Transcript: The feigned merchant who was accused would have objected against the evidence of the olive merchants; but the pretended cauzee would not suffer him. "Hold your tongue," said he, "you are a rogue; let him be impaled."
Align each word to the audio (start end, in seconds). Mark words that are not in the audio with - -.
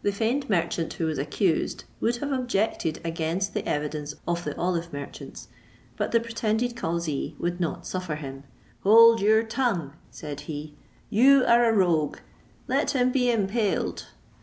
The 0.00 0.10
feigned 0.10 0.48
merchant 0.48 0.90
who 0.94 1.04
was 1.04 1.18
accused 1.18 1.84
would 2.00 2.16
have 2.16 2.32
objected 2.32 2.98
against 3.04 3.52
the 3.52 3.68
evidence 3.68 4.14
of 4.26 4.42
the 4.42 4.56
olive 4.56 4.90
merchants; 4.90 5.48
but 5.98 6.12
the 6.12 6.20
pretended 6.20 6.74
cauzee 6.74 7.36
would 7.38 7.60
not 7.60 7.86
suffer 7.86 8.14
him. 8.14 8.44
"Hold 8.84 9.20
your 9.20 9.42
tongue," 9.42 9.92
said 10.10 10.40
he, 10.48 10.76
"you 11.10 11.44
are 11.44 11.68
a 11.68 11.74
rogue; 11.74 12.20
let 12.68 12.92
him 12.92 13.12
be 13.12 13.30
impaled." 13.30 14.06